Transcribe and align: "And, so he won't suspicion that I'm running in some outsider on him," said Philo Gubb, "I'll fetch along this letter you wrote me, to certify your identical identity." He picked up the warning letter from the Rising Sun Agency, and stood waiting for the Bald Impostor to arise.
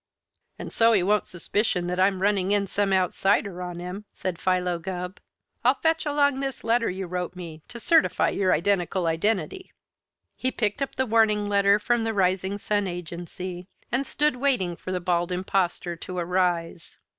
"And, 0.57 0.73
so 0.73 0.93
he 0.93 1.03
won't 1.03 1.27
suspicion 1.27 1.85
that 1.85 1.99
I'm 1.99 2.23
running 2.23 2.51
in 2.51 2.65
some 2.65 2.91
outsider 2.91 3.61
on 3.61 3.77
him," 3.79 4.05
said 4.13 4.41
Philo 4.41 4.79
Gubb, 4.79 5.19
"I'll 5.63 5.75
fetch 5.75 6.07
along 6.07 6.39
this 6.39 6.63
letter 6.63 6.89
you 6.89 7.05
wrote 7.05 7.35
me, 7.35 7.61
to 7.67 7.79
certify 7.79 8.29
your 8.29 8.51
identical 8.51 9.05
identity." 9.05 9.71
He 10.35 10.49
picked 10.49 10.81
up 10.81 10.95
the 10.95 11.05
warning 11.05 11.47
letter 11.47 11.77
from 11.77 12.03
the 12.03 12.15
Rising 12.15 12.57
Sun 12.57 12.87
Agency, 12.87 13.67
and 13.91 14.07
stood 14.07 14.37
waiting 14.37 14.75
for 14.75 14.91
the 14.91 14.99
Bald 14.99 15.31
Impostor 15.31 15.95
to 15.95 16.17
arise. 16.17 16.97